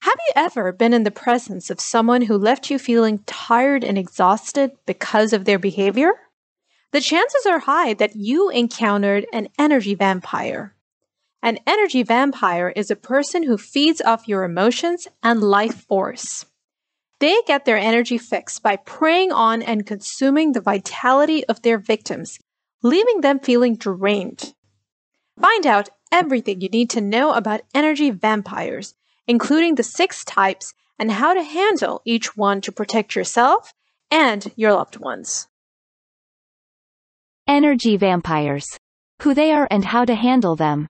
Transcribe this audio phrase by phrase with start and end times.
[0.00, 3.98] Have you ever been in the presence of someone who left you feeling tired and
[3.98, 6.12] exhausted because of their behavior?
[6.92, 10.74] The chances are high that you encountered an energy vampire.
[11.42, 16.46] An energy vampire is a person who feeds off your emotions and life force.
[17.18, 22.38] They get their energy fix by preying on and consuming the vitality of their victims,
[22.82, 24.54] leaving them feeling drained.
[25.40, 28.94] Find out everything you need to know about energy vampires
[29.26, 33.72] including the six types and how to handle each one to protect yourself
[34.10, 35.48] and your loved ones.
[37.46, 38.66] Energy vampires.
[39.22, 40.88] Who they are and how to handle them.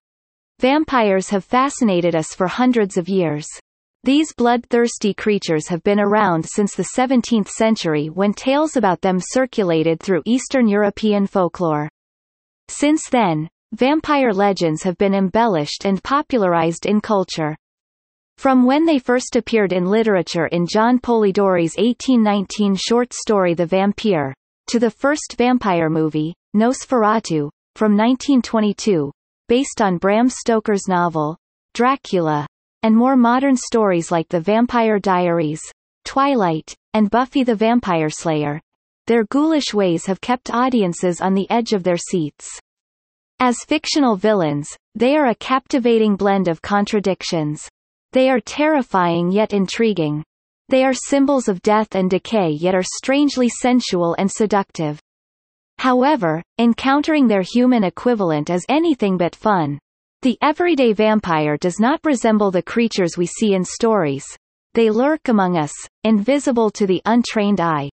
[0.58, 3.46] Vampires have fascinated us for hundreds of years.
[4.04, 10.00] These bloodthirsty creatures have been around since the 17th century when tales about them circulated
[10.00, 11.90] through Eastern European folklore.
[12.68, 17.56] Since then, vampire legends have been embellished and popularized in culture.
[18.38, 24.34] From when they first appeared in literature in John Polidori's 1819 short story The Vampire,
[24.68, 29.10] to the first vampire movie, Nosferatu, from 1922,
[29.48, 31.36] based on Bram Stoker's novel,
[31.74, 32.46] Dracula,
[32.82, 35.62] and more modern stories like The Vampire Diaries,
[36.04, 38.60] Twilight, and Buffy the Vampire Slayer,
[39.06, 42.60] their ghoulish ways have kept audiences on the edge of their seats.
[43.38, 47.68] As fictional villains, they are a captivating blend of contradictions,
[48.16, 50.24] they are terrifying yet intriguing.
[50.70, 54.98] They are symbols of death and decay yet are strangely sensual and seductive.
[55.76, 59.78] However, encountering their human equivalent is anything but fun.
[60.22, 64.24] The everyday vampire does not resemble the creatures we see in stories.
[64.72, 67.90] They lurk among us, invisible to the untrained eye.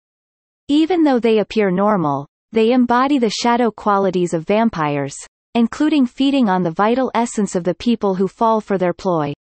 [0.68, 5.16] Even though they appear normal, they embody the shadow qualities of vampires,
[5.54, 9.32] including feeding on the vital essence of the people who fall for their ploy.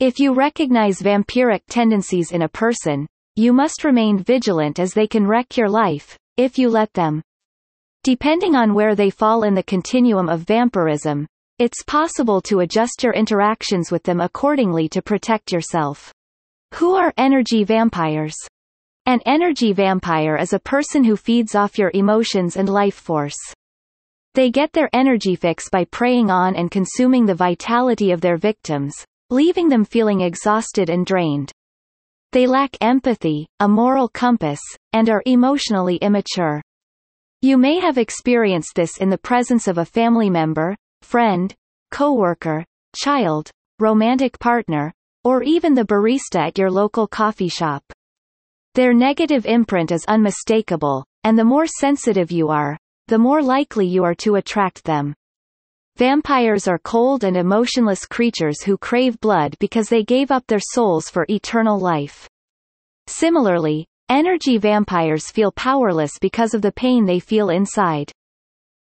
[0.00, 5.26] If you recognize vampiric tendencies in a person, you must remain vigilant as they can
[5.26, 7.22] wreck your life, if you let them.
[8.04, 11.26] Depending on where they fall in the continuum of vampirism,
[11.58, 16.12] it's possible to adjust your interactions with them accordingly to protect yourself.
[16.74, 18.34] Who are energy vampires?
[19.06, 23.38] An energy vampire is a person who feeds off your emotions and life force.
[24.34, 28.94] They get their energy fix by preying on and consuming the vitality of their victims,
[29.32, 31.50] leaving them feeling exhausted and drained.
[32.32, 34.60] They lack empathy, a moral compass,
[34.92, 36.60] and are emotionally immature.
[37.40, 41.52] You may have experienced this in the presence of a family member, friend,
[41.90, 44.92] coworker, child, romantic partner,
[45.24, 47.82] or even the barista at your local coffee shop.
[48.74, 52.76] Their negative imprint is unmistakable, and the more sensitive you are,
[53.08, 55.14] the more likely you are to attract them.
[55.96, 61.10] Vampires are cold and emotionless creatures who crave blood because they gave up their souls
[61.10, 62.26] for eternal life.
[63.08, 68.10] Similarly, energy vampires feel powerless because of the pain they feel inside.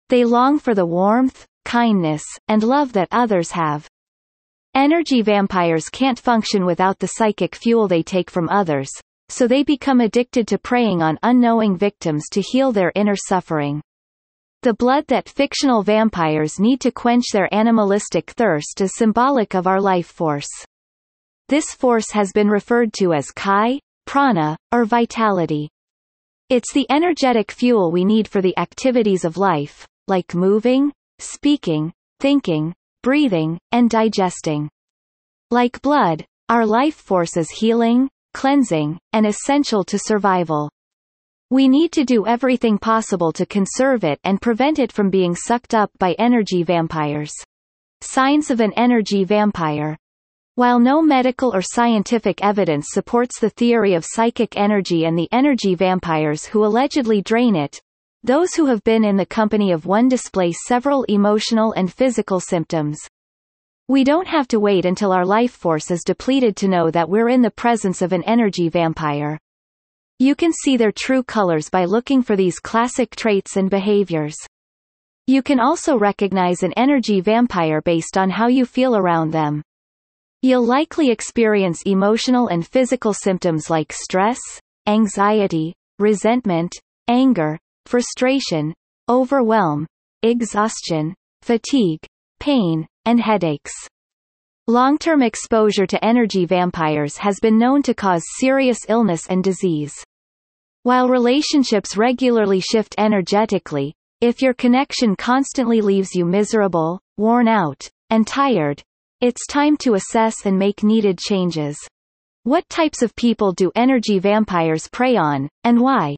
[0.10, 3.88] They long for the warmth, kindness, and love that others have.
[4.74, 8.90] Energy vampires can't function without the psychic fuel they take from others,
[9.30, 13.82] so they become addicted to preying on unknowing victims to heal their inner suffering.
[14.64, 19.80] The blood that fictional vampires need to quench their animalistic thirst is symbolic of our
[19.80, 20.50] life force.
[21.48, 25.70] This force has been referred to as chi, prana, or vitality.
[26.50, 32.74] It's the energetic fuel we need for the activities of life, like moving, speaking, thinking,
[33.04, 34.70] breathing, and digesting.
[35.52, 40.72] Like blood, our life force is healing, cleansing, and essential to survival.
[41.50, 45.74] We need to do everything possible to conserve it and prevent it from being sucked
[45.74, 47.32] up by energy vampires.
[48.02, 49.96] Signs of an energy vampire.
[50.56, 55.74] While no medical or scientific evidence supports the theory of psychic energy and the energy
[55.74, 57.80] vampires who allegedly drain it,
[58.24, 62.98] Those who have been in the company of one display several emotional and physical symptoms.
[63.88, 67.30] We don't have to wait until our life force is depleted to know that we're
[67.30, 69.40] in the presence of an energy vampire.
[70.20, 74.36] You can see their true colors by looking for these classic traits and behaviors.
[75.28, 79.62] You can also recognize an energy vampire based on how you feel around them.
[80.42, 84.40] You'll likely experience emotional and physical symptoms like stress,
[84.88, 86.74] anxiety, resentment,
[87.08, 88.74] anger, frustration,
[89.10, 89.86] overwhelm,
[90.24, 92.00] exhaustion, fatigue,
[92.40, 93.74] pain, and headaches.
[94.68, 99.94] Long-term exposure to energy vampires has been known to cause serious illness and disease.
[100.88, 108.26] While relationships regularly shift energetically, if your connection constantly leaves you miserable, worn out, and
[108.26, 108.82] tired,
[109.20, 111.78] it's time to assess and make needed changes.
[112.44, 116.16] What types of people do energy vampires prey on, and why?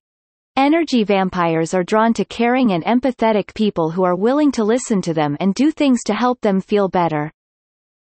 [0.55, 5.15] Energy vampires are drawn to caring and empathetic people who are willing to listen to
[5.15, 7.31] them and do things to help them feel better.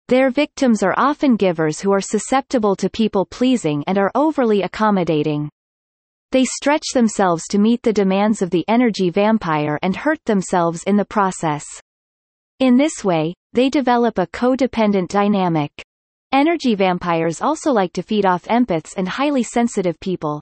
[0.08, 5.50] Their victims are often givers who are susceptible to people-pleasing and are overly accommodating.
[6.34, 10.98] They stretch themselves to meet the demands of the energy vampire and hurt themselves in
[10.98, 11.64] the process.
[12.60, 15.72] In this way, they develop a codependent dynamic.
[16.32, 20.42] Energy vampires also like to feed off empaths and highly sensitive people.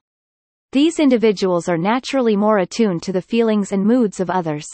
[0.72, 4.68] These individuals are naturally more attuned to the feelings and moods of others.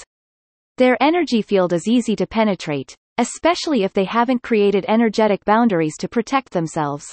[0.77, 6.07] Their energy field is easy to penetrate, especially if they haven't created energetic boundaries to
[6.07, 7.07] protect themselves.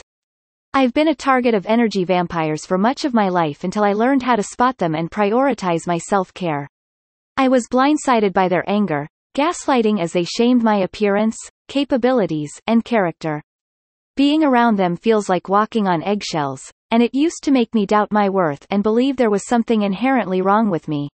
[0.76, 4.24] I've been a target of energy vampires for much of my life until I learned
[4.24, 6.66] how to spot them and prioritize my self-care.
[7.36, 9.06] I was blindsided by their anger,
[9.36, 11.36] gaslighting as they shamed my appearance,
[11.68, 13.40] capabilities, and character.
[14.16, 18.10] Being around them feels like walking on eggshells, and it used to make me doubt
[18.10, 21.08] my worth and believe there was something inherently wrong with me.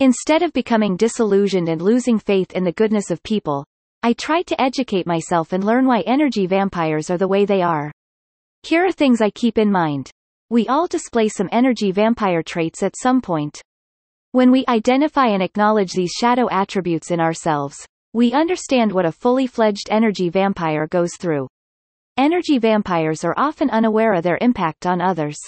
[0.00, 3.64] Instead of becoming disillusioned and losing faith in the goodness of people,
[4.02, 7.90] I tried to educate myself and learn why energy vampires are the way they are.
[8.64, 10.08] Here are things I keep in mind.
[10.48, 13.60] We all display some energy vampire traits at some point.
[14.30, 19.48] When we identify and acknowledge these shadow attributes in ourselves, we understand what a fully
[19.48, 21.48] fledged energy vampire goes through.
[22.16, 25.38] Energy vampires are often unaware of their impact on others.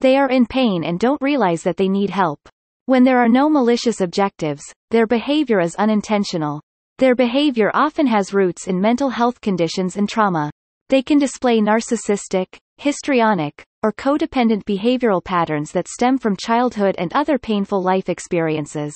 [0.00, 2.38] They are in pain and don't realize that they need help.
[2.86, 6.60] When there are no malicious objectives, their behavior is unintentional.
[6.98, 10.52] Their behavior often has roots in mental health conditions and trauma.
[10.90, 17.38] They can display narcissistic, histrionic, or codependent behavioral patterns that stem from childhood and other
[17.38, 18.94] painful life experiences.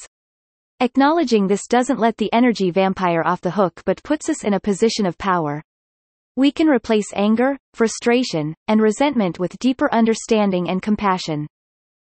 [0.81, 4.61] Acknowledging this doesn't let the energy vampire off the hook but puts us in a
[4.61, 5.63] position of power.
[6.35, 11.47] We can replace anger, frustration, and resentment with deeper understanding and compassion.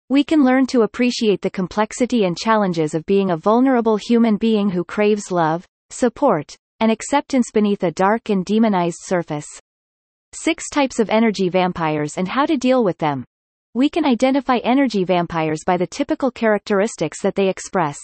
[0.09, 4.69] We can learn to appreciate the complexity and challenges of being a vulnerable human being
[4.69, 9.47] who craves love, support, and acceptance beneath a dark and demonized surface.
[10.33, 13.25] Six types of energy vampires and how to deal with them.
[13.73, 17.97] We can identify energy vampires by the typical characteristics that they express.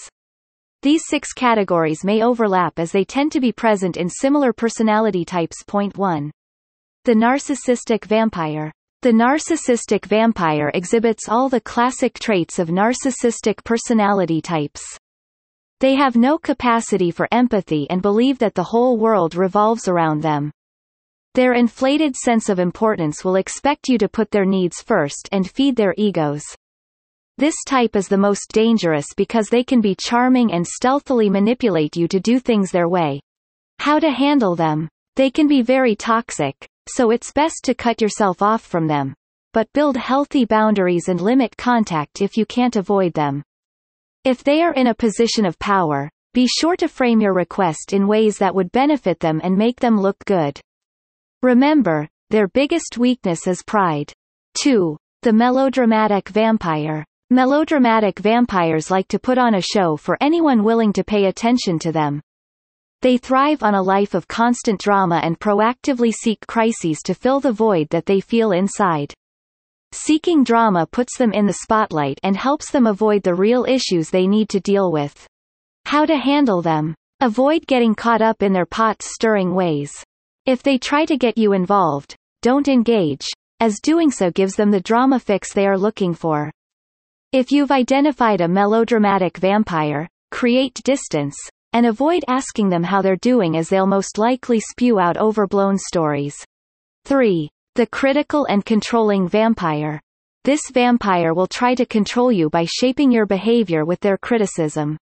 [0.82, 5.64] These six categories may overlap as they tend to be present in similar personality types.
[5.64, 6.32] Point 1.
[7.06, 8.72] The narcissistic vampire.
[9.04, 14.84] The narcissistic vampire exhibits all the classic traits of narcissistic personality types.
[15.80, 20.52] They have no capacity for empathy and believe that the whole world revolves around them.
[21.38, 25.76] Their inflated sense of importance will expect you to put their needs first and feed
[25.76, 26.44] their egos.
[27.38, 32.08] This type is the most dangerous because they can be charming and stealthily manipulate you
[32.08, 33.20] to do things their way.
[33.78, 34.90] How to handle them.
[35.16, 39.14] They can be very toxic, so it's best to cut yourself off from them.
[39.54, 43.44] But build healthy boundaries and limit contact if you can't avoid them.
[44.24, 48.08] If they are in a position of power, be sure to frame your request in
[48.08, 50.60] ways that would benefit them and make them look good.
[51.44, 54.12] Remember, their biggest weakness is pride.
[54.62, 54.98] 2.
[55.22, 57.06] The melodramatic vampire.
[57.30, 61.92] Melodramatic vampires like to put on a show for anyone willing to pay attention to
[61.92, 62.22] them.
[63.04, 67.52] They thrive on a life of constant drama and proactively seek crises to fill the
[67.52, 69.14] void that they feel inside.
[69.92, 74.26] Seeking drama puts them in the spotlight and helps them avoid the real issues they
[74.26, 75.28] need to deal with.
[75.86, 76.96] How to handle them.
[77.22, 80.04] Avoid getting caught up in their pot-stirring ways.
[80.48, 83.28] If they try to get you involved, don't engage,
[83.60, 86.50] as doing so gives them the drama fix they are looking for.
[87.34, 91.36] If you've identified a melodramatic vampire, create distance,
[91.74, 96.38] and avoid asking them how they're doing as they'll most likely spew out overblown stories.
[97.04, 97.50] 3.
[97.76, 100.00] The critical and controlling vampire.
[100.46, 104.96] this vampire will try to control you by shaping your behavior with their criticism.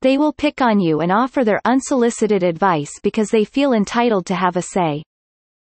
[0.00, 4.34] They will pick on you and offer their unsolicited advice because they feel entitled to
[4.34, 5.02] have a say.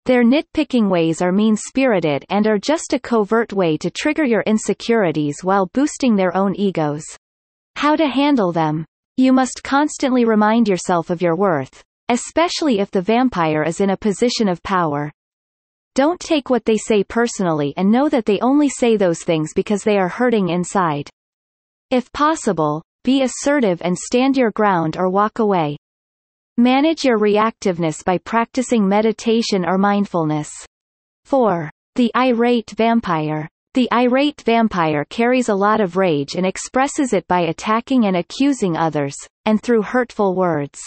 [0.06, 5.44] Their nitpicking ways are mean-spirited and are just a covert way to trigger your insecurities
[5.44, 7.04] while boosting their own egos.
[7.76, 8.84] How to handle them.
[9.16, 13.96] You must constantly remind yourself of your worth, especially if the vampire is in a
[13.96, 15.12] position of power.
[15.94, 19.82] Don't take what they say personally and know that they only say those things because
[19.82, 21.10] they are hurting inside.
[21.90, 25.78] If possible, be assertive and stand your ground or walk away.
[26.58, 30.50] Manage your reactiveness by practicing meditation or mindfulness.
[31.24, 31.70] 4.
[31.94, 33.48] The irate vampire.
[33.72, 38.76] The irate vampire carries a lot of rage and expresses it by attacking and accusing
[38.76, 40.78] others, and through hurtful words.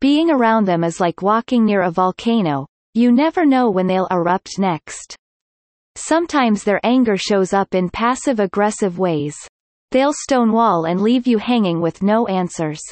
[0.00, 4.58] Being around them is like walking near a volcano, you never know when they'll erupt
[4.58, 5.14] next.
[5.96, 9.36] Sometimes their anger shows up in passive-aggressive ways.
[9.92, 12.82] They'll stonewall and leave you hanging with no answers.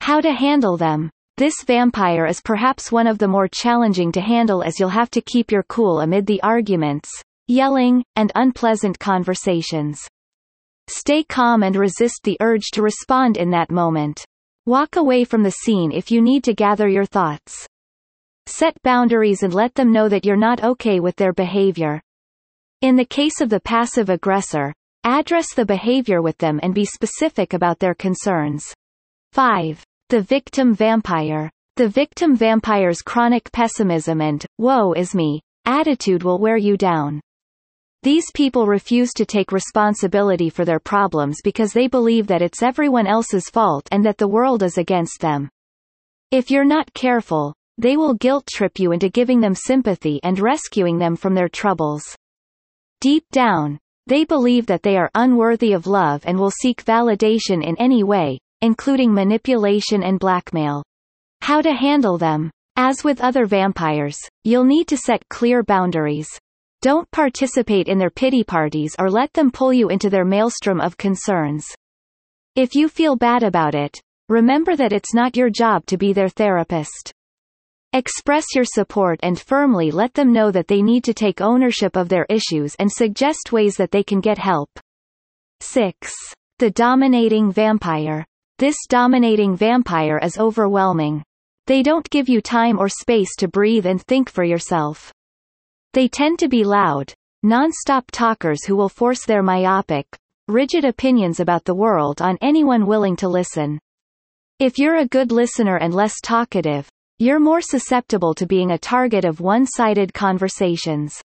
[0.00, 1.10] How to handle them.
[1.38, 5.20] This vampire is perhaps one of the more challenging to handle as you'll have to
[5.20, 7.10] keep your cool amid the arguments,
[7.46, 10.06] yelling, and unpleasant conversations.
[10.88, 14.24] Stay calm and resist the urge to respond in that moment.
[14.66, 17.66] Walk away from the scene if you need to gather your thoughts.
[18.46, 22.00] Set boundaries and let them know that you're not okay with their behavior.
[22.82, 24.72] In the case of the passive aggressor,
[25.06, 28.74] address the behavior with them and be specific about their concerns.
[29.32, 29.82] 5.
[30.08, 31.48] The victim vampire.
[31.76, 37.20] The victim vampire's chronic pessimism and, woe is me, attitude will wear you down.
[38.02, 43.06] These people refuse to take responsibility for their problems because they believe that it's everyone
[43.06, 45.48] else's fault and that the world is against them.
[46.32, 50.98] If you're not careful, they will guilt trip you into giving them sympathy and rescuing
[50.98, 52.02] them from their troubles.
[53.00, 57.76] Deep down, they believe that they are unworthy of love and will seek validation in
[57.78, 60.82] any way, including manipulation and blackmail.
[61.42, 62.50] How to handle them.
[62.76, 66.28] As with other vampires, you'll need to set clear boundaries.
[66.82, 70.96] Don't participate in their pity parties or let them pull you into their maelstrom of
[70.96, 71.64] concerns.
[72.54, 73.98] If you feel bad about it,
[74.28, 77.12] remember that it's not your job to be their therapist.
[77.92, 82.08] Express your support and firmly let them know that they need to take ownership of
[82.08, 84.68] their issues and suggest ways that they can get help.
[85.60, 86.12] 6.
[86.58, 88.24] The Dominating Vampire.
[88.58, 91.22] This dominating vampire is overwhelming.
[91.66, 95.12] They don't give you time or space to breathe and think for yourself.
[95.92, 97.12] They tend to be loud,
[97.42, 100.06] non-stop talkers who will force their myopic,
[100.48, 103.78] rigid opinions about the world on anyone willing to listen.
[104.58, 109.24] If you're a good listener and less talkative, you're more susceptible to being a target
[109.24, 111.20] of one-sided conversations.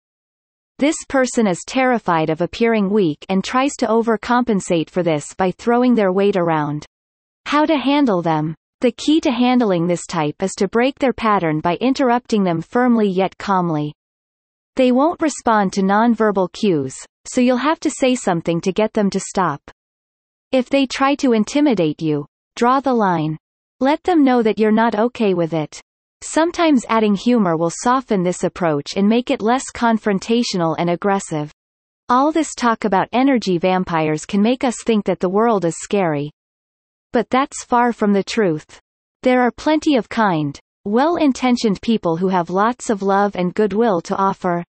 [0.79, 5.93] This person is terrified of appearing weak and tries to overcompensate for this by throwing
[5.93, 6.85] their weight around.
[7.45, 8.55] How to handle them.
[8.79, 13.09] The key to handling this type is to break their pattern by interrupting them firmly
[13.09, 13.93] yet calmly.
[14.77, 16.95] They won't respond to nonverbal cues,
[17.25, 19.61] so you'll have to say something to get them to stop.
[20.51, 23.37] If they try to intimidate you, draw the line.
[23.81, 25.81] Let them know that you're not okay with it.
[26.21, 31.51] Sometimes adding humor will soften this approach and make it less confrontational and aggressive.
[32.07, 36.29] All this talk about energy vampires can make us think that the world is scary,
[37.11, 38.79] but that's far from the truth.
[39.23, 44.15] There are plenty of kind, well-intentioned people who have lots of love and goodwill to
[44.15, 44.63] offer.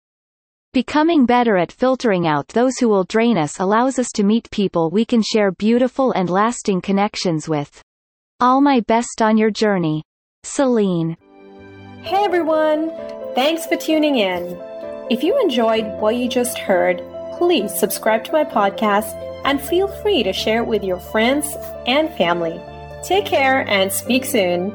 [0.72, 4.92] Becoming better at filtering out those who will drain us allows us to meet people
[4.92, 7.82] we can share beautiful and lasting connections with.
[8.42, 10.04] All my best on your journey.
[10.44, 11.18] Celine.
[12.04, 12.90] Hey everyone!
[13.36, 14.58] Thanks for tuning in.
[15.10, 17.04] If you enjoyed what you just heard,
[17.38, 21.54] please subscribe to my podcast and feel free to share it with your friends
[21.86, 22.58] and family.
[23.04, 24.74] Take care and speak soon.